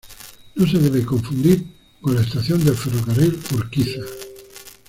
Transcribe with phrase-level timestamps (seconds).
[0.55, 1.63] No se debe confundirse
[2.01, 4.01] con la estación del Ferrocarril Urquiza.